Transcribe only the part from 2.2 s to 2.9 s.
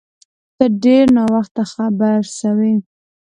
سوی